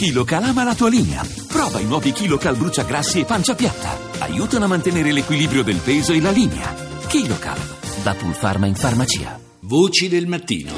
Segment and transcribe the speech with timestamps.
[0.00, 1.22] KiloCal ama la tua linea.
[1.46, 3.98] Prova i nuovi KiloCal bruciagrassi e pancia piatta.
[4.20, 6.72] Aiutano a mantenere l'equilibrio del peso e la linea.
[7.06, 7.58] KiloCal,
[8.02, 9.38] da Pulpharma in farmacia.
[9.60, 10.72] Voci del mattino.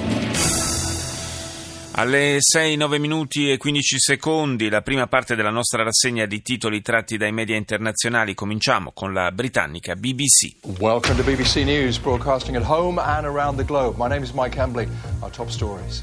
[1.93, 6.83] Alle 6, 9 minuti e 15 secondi, la prima parte della nostra rassegna di titoli
[6.83, 8.35] tratti dai media internazionali.
[8.35, 10.81] Cominciamo con la britannica BBC.
[10.81, 13.97] Welcome to BBC News, broadcasting at home and around the globe.
[13.97, 14.89] My name is Mike Hembley.
[15.21, 16.03] Our top stories.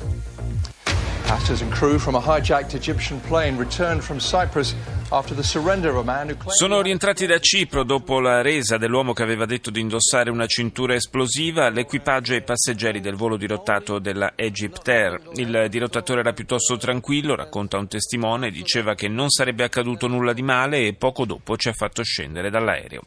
[1.29, 4.73] Passengers and crew from a hijacked Egyptian plane returned from Cyprus
[6.51, 10.93] Sono rientrati da Cipro dopo la resa dell'uomo che aveva detto di indossare una cintura
[10.93, 11.69] esplosiva.
[11.69, 15.19] L'equipaggio e i passeggeri del volo dirottato della Egypt Air.
[15.33, 20.43] Il dirottatore era piuttosto tranquillo, racconta un testimone, diceva che non sarebbe accaduto nulla di
[20.43, 23.01] male e poco dopo ci ha fatto scendere dall'aereo.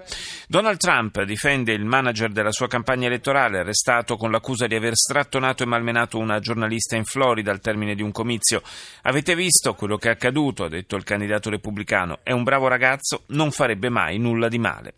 [0.49, 5.63] Donald Trump difende il manager della sua campagna elettorale, arrestato con l'accusa di aver strattonato
[5.63, 8.61] e malmenato una giornalista in Florida al termine di un comizio.
[9.03, 11.91] Avete visto quello che è accaduto, ha detto il candidato repubblicano.
[12.23, 14.95] È un bravo ragazzo, non farebbe mai nulla di male.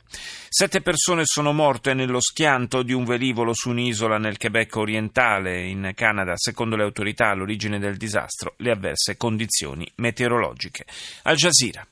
[0.49, 5.91] Sette persone sono morte nello schianto di un velivolo su un'isola nel Quebec orientale, in
[5.97, 6.35] Canada.
[6.37, 10.85] Secondo le autorità, all'origine del disastro le avverse condizioni meteorologiche.
[11.23, 11.85] Al Jazeera.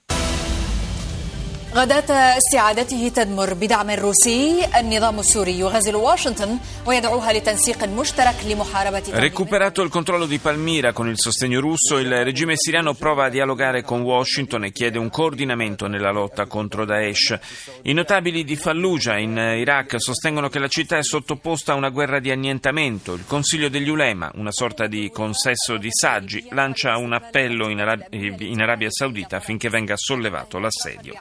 [1.75, 9.89] غداة استعادته تدمر بدعم روسي النظام السوري يغازل واشنطن ويدعوها لتنسيق مشترك لمحاربة Recuperato il
[9.89, 14.63] controllo di Palmira con il sostegno russo, il regime siriano prova a dialogare con Washington
[14.65, 17.37] e chiede un coordinamento nella lotta contro Daesh.
[17.83, 22.19] I notabili di Fallujah in Iraq sostengono che la città è sottoposta a una guerra
[22.19, 23.13] di annientamento.
[23.13, 28.07] Il Consiglio degli Ulema, una sorta di consesso di saggi, lancia un appello in, Arab-
[28.11, 31.13] in Arabia Saudita affinché venga sollevato l'assedio.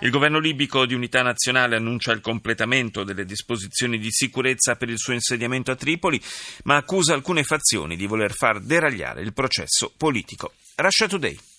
[0.00, 4.98] Il governo libico di unità nazionale annuncia il completamento delle disposizioni di sicurezza per il
[4.98, 6.20] suo insediamento a Tripoli,
[6.64, 10.52] ma accusa alcune fazioni di voler far deragliare il processo politico.
[10.76, 11.51] Russia Today.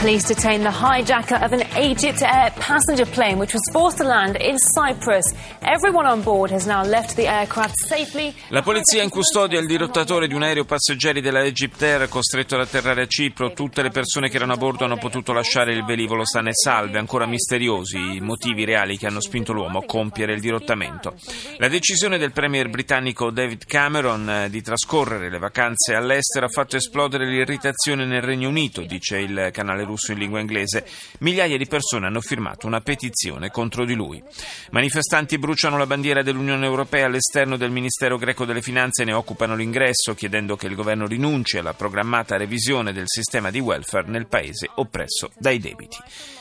[0.00, 4.34] Police detained the hijacker of an Egypt Air passenger plane which was forced to land
[4.40, 5.34] in Cyprus.
[5.60, 8.34] Everyone on board has now left the aircraft safely.
[8.48, 12.62] La polizia in custodia il dirottatore di un aereo passeggeri della Egypt Air costretto ad
[12.62, 13.52] atterrare a Cipro.
[13.52, 16.98] Tutte le persone che erano a bordo hanno potuto lasciare il velivolo sane e salve,
[16.98, 21.12] ancora misteriosi i motivi reali che hanno spinto l'uomo a compiere il dirottamento.
[21.58, 26.76] La decisione del premier britannico David Cameron eh, di trascorrere le vacanze all'estero ha fatto
[26.76, 30.86] esplodere l'irritazione nel Regno Unito, dice il canale russo in lingua inglese,
[31.18, 34.22] migliaia di persone hanno firmato una petizione contro di lui.
[34.70, 39.56] Manifestanti bruciano la bandiera dell'Unione Europea all'esterno del Ministero greco delle Finanze e ne occupano
[39.56, 44.70] l'ingresso, chiedendo che il governo rinunci alla programmata revisione del sistema di welfare nel paese
[44.76, 45.96] oppresso dai debiti.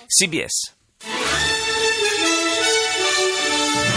[0.05, 0.75] CBS.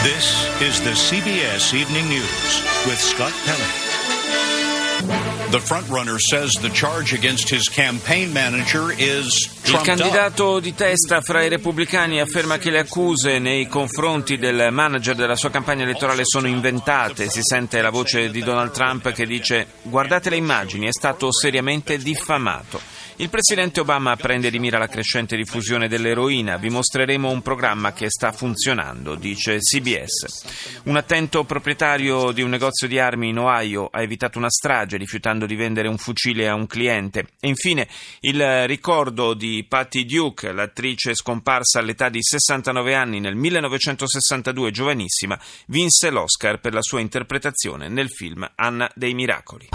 [0.02, 5.31] This is the CBS Evening News with Scott Pelley.
[5.52, 11.42] The frontrunner says the charge against his campaign manager is Il candidato di testa fra
[11.42, 16.46] i repubblicani afferma che le accuse nei confronti del manager della sua campagna elettorale sono
[16.46, 17.28] inventate.
[17.28, 21.98] Si sente la voce di Donald Trump che dice guardate le immagini, è stato seriamente
[21.98, 22.80] diffamato.
[23.22, 26.56] Il presidente Obama prende di mira la crescente diffusione dell'eroina.
[26.56, 30.80] Vi mostreremo un programma che sta funzionando, dice CBS.
[30.86, 35.46] Un attento proprietario di un negozio di armi in Ohio ha evitato una strage rifiutando
[35.46, 37.28] di vendere un fucile a un cliente.
[37.38, 37.86] E infine
[38.22, 46.10] il ricordo di Patty Duke, l'attrice scomparsa all'età di 69 anni nel 1962, giovanissima, vinse
[46.10, 49.68] l'Oscar per la sua interpretazione nel film Anna dei Miracoli.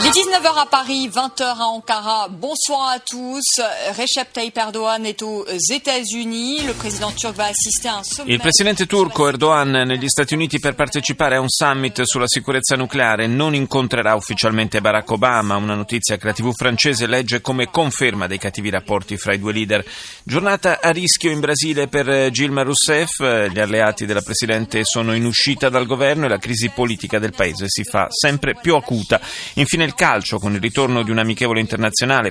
[0.00, 1.97] Est 19h à Paris, 20h à Ankara.
[2.00, 3.60] Bonsoir à tous.
[3.96, 6.62] Recep Tayyip Erdogan est aux États-Unis.
[6.64, 8.30] Le président turc va assister a un sommet.
[8.30, 13.26] Il presidente turco Erdogan negli Stati Uniti per partecipare a un summit sulla sicurezza nucleare
[13.26, 18.38] non incontrerà ufficialmente Barack Obama, una notizia che la TV francese legge come conferma dei
[18.38, 19.84] cattivi rapporti fra i due leader.
[20.22, 23.20] Giornata a rischio in Brasile per Gilma Rousseff,
[23.50, 27.64] gli alleati della Presidente sono in uscita dal governo e la crisi politica del paese
[27.66, 29.20] si fa sempre più acuta.
[29.54, 31.77] Infine il calcio con il ritorno di un'amichevole internazionale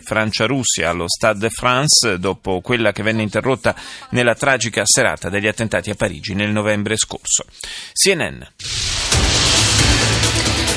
[0.02, 3.76] Francia-Russia allo Stade de France dopo quella che venne interrotta
[4.12, 7.46] nella tragica serata degli attentati a Parigi nel novembre scorso.
[7.94, 8.42] CNN.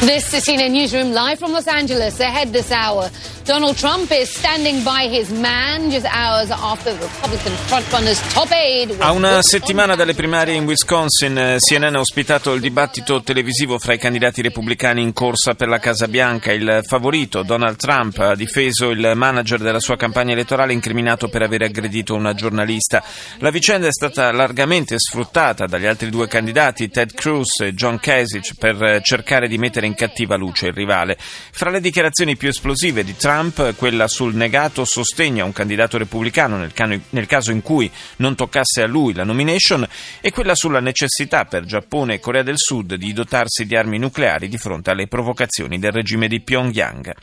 [0.01, 2.21] This is CNN Newsroom live from Los Angeles.
[2.21, 3.11] Ahead this hour,
[3.51, 8.95] Donald Trump is standing by his man just hours after the Republican frontrunner's top aide.
[8.99, 13.93] A una settimana dalle primarie in Wisconsin, eh, CNN ha ospitato il dibattito televisivo fra
[13.93, 16.53] i candidati repubblicani in corsa per la Casa Bianca.
[16.53, 21.63] Il favorito, Donald Trump, ha difeso il manager della sua campagna elettorale incriminato per aver
[21.63, 23.03] aggredito una giornalista.
[23.39, 28.55] La vicenda è stata largamente sfruttata dagli altri due candidati, Ted Cruz e John Kasich,
[28.57, 31.19] per cercare di mettere in cattiva luce il rivale.
[31.19, 35.97] Fra le dichiarazioni più esplosive di Trump Trump, quella sul negato sostegno a un candidato
[35.97, 36.73] repubblicano nel,
[37.09, 39.87] nel caso in cui non toccasse a lui la nomination
[40.21, 44.49] e quella sulla necessità per Giappone e Corea del Sud di dotarsi di armi nucleari
[44.49, 47.15] di fronte alle provocazioni del regime di Pyongyang.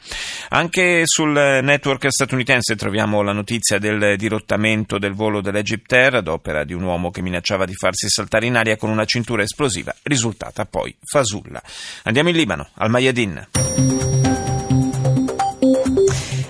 [0.49, 6.63] Anche sul network statunitense troviamo la notizia del dirottamento del volo dell'Egypt Air ad opera
[6.63, 10.65] di un uomo che minacciava di farsi saltare in aria con una cintura esplosiva, risultata
[10.65, 11.61] poi fasulla.
[12.03, 13.96] Andiamo in Libano, al Mayadin.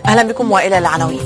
[0.07, 1.19] أهلا بكم وإلى العناوين.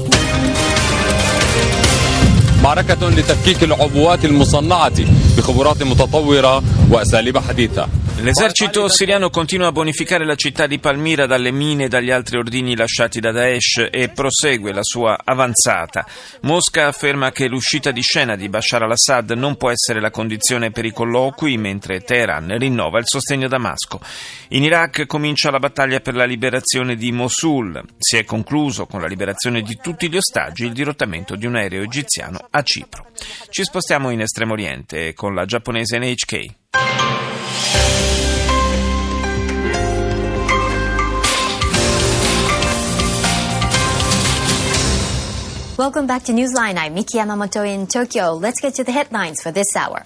[2.63, 4.93] معركة لتفكيك العبوات المصنعة
[5.37, 7.87] بخبرات متطورة وأساليب حديثة.
[8.23, 12.75] L'esercito siriano continua a bonificare la città di Palmira dalle mine e dagli altri ordini
[12.75, 16.05] lasciati da Daesh e prosegue la sua avanzata.
[16.41, 20.85] Mosca afferma che l'uscita di scena di Bashar al-Assad non può essere la condizione per
[20.85, 23.99] i colloqui, mentre Teheran rinnova il sostegno a Damasco.
[24.49, 27.83] In Iraq comincia la battaglia per la liberazione di Mosul.
[27.97, 31.81] Si è concluso con la liberazione di tutti gli ostaggi il dirottamento di un aereo
[31.81, 33.07] egiziano a Cipro.
[33.49, 36.60] Ci spostiamo in Estremo Oriente con la giapponese NHK.
[45.77, 46.77] Welcome back to Newsline.
[46.77, 48.33] I'm Miki Yamamoto in Tokyo.
[48.33, 50.05] Let's get to the headlines for this hour.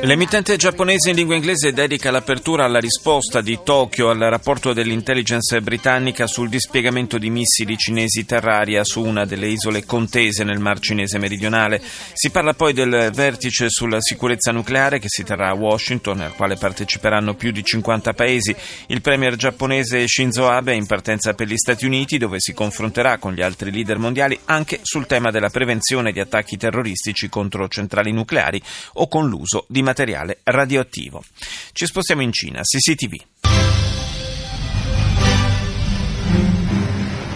[0.00, 6.26] L'emittente giapponese in lingua inglese dedica l'apertura alla risposta di Tokyo al rapporto dell'intelligence britannica
[6.26, 11.82] sul dispiegamento di missili cinesi terraria su una delle isole contese nel Mar Cinese meridionale.
[12.14, 16.56] Si parla poi del vertice sulla sicurezza nucleare che si terrà a Washington, al quale
[16.56, 18.56] parteciperanno più di 50 paesi.
[18.86, 23.18] Il premier giapponese Shinzo Abe è in partenza per gli Stati Uniti, dove si confronterà
[23.18, 25.80] con gli altri leader mondiali anche sul tema della prevenzione
[26.11, 28.61] di attacchi terroristici contro centrali nucleari
[28.93, 31.23] o con l'uso di materiale radioattivo.
[31.73, 33.15] Ci spostiamo in Cina, CCTV.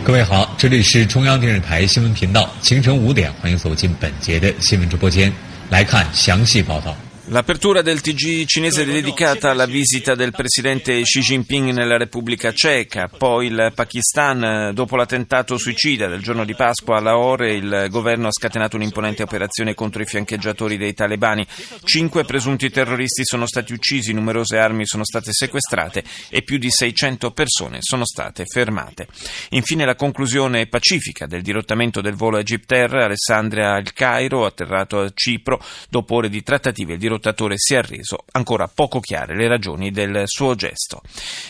[0.04, 5.32] 各位好，这里是中央电视台新闻频道，清晨五点，欢迎走进本节的新闻直播间，
[5.70, 6.98] 来看详细报道。
[7.29, 13.49] L'apertura del TG cinese dedicata alla visita del presidente Xi Jinping nella Repubblica Ceca, poi
[13.49, 18.77] il Pakistan, dopo l'attentato suicida del giorno di Pasqua a Lahore, il governo ha scatenato
[18.77, 21.45] un'imponente operazione contro i fiancheggiatori dei talebani.
[21.83, 27.33] Cinque presunti terroristi sono stati uccisi, numerose armi sono state sequestrate e più di 600
[27.33, 29.09] persone sono state fermate.
[29.51, 35.11] Infine la conclusione pacifica del dirottamento del volo Egypt Air, Alessandria al Cairo, atterrato a
[35.13, 37.15] Cipro, dopo ore di trattative il dirottamento
[37.57, 41.03] si è reso ancora poco chiare le ragioni del suo gesto.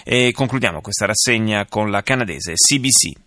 [0.05, 3.25] E concludiamo questa rassegna con la canadese CBC.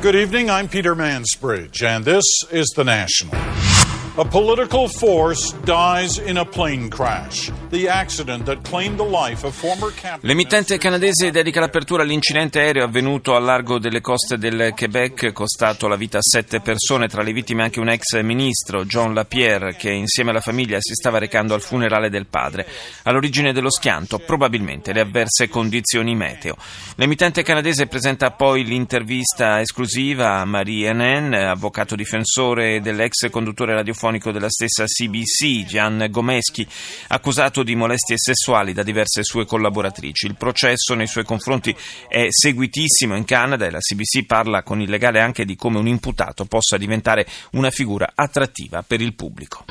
[0.00, 3.73] Good evening, I'm Peter Mansbridge, and this is The National.
[4.16, 7.50] A political force dies in a plane crash.
[7.70, 10.20] The accident that claimed the life of former captain.
[10.22, 15.96] L'emittente canadese dedica l'apertura all'incidente aereo avvenuto al largo delle coste del Quebec, costato la
[15.96, 20.30] vita a sette persone, tra le vittime anche un ex ministro, John Lapierre, che insieme
[20.30, 22.68] alla famiglia si stava recando al funerale del padre.
[23.02, 26.54] All'origine dello schianto, probabilmente le avverse condizioni meteo.
[26.94, 34.50] L'emittente canadese presenta poi l'intervista esclusiva a Marie Henin, avvocato difensore dell'ex conduttore radiofonico della
[34.50, 36.66] stessa CBC, Gian Gomeschi,
[37.08, 40.26] accusato di molestie sessuali da diverse sue collaboratrici.
[40.26, 41.74] Il processo nei suoi confronti
[42.08, 45.86] è seguitissimo in Canada e la CBC parla con il legale anche di come un
[45.86, 49.64] imputato possa diventare una figura attrattiva per il pubblico.